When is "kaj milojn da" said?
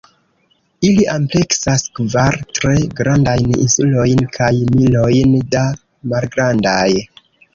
4.39-5.65